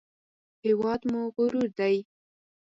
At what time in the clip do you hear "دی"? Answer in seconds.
1.77-1.95